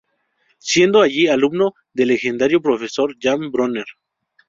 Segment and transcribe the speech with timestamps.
[0.57, 3.85] Siendo allí alumno del legendario profesor Jan Bronner.